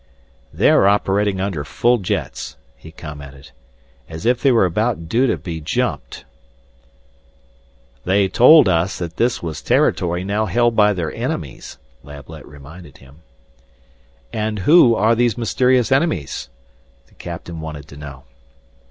"They're 0.51 0.87
operating 0.87 1.39
under 1.39 1.63
full 1.63 1.99
jets," 1.99 2.57
he 2.75 2.89
commented. 2.89 3.51
"As 4.09 4.25
if 4.25 4.41
they 4.41 4.51
were 4.51 4.65
about 4.65 5.07
due 5.07 5.27
to 5.27 5.37
be 5.37 5.61
jumped" 5.61 6.25
"They 8.05 8.27
told 8.27 8.67
us 8.67 8.97
that 8.97 9.17
this 9.17 9.43
was 9.43 9.61
territory 9.61 10.23
now 10.23 10.47
held 10.47 10.75
by 10.75 10.93
their 10.93 11.13
enemies," 11.13 11.77
Lablet 12.01 12.47
reminded 12.47 12.97
him. 12.97 13.21
"And 14.33 14.57
who 14.65 14.95
are 14.95 15.13
these 15.13 15.37
mysterious 15.37 15.91
enemies?" 15.91 16.49
the 17.05 17.13
captain 17.13 17.61
wanted 17.61 17.87
to 17.89 17.95
know. 17.95 18.23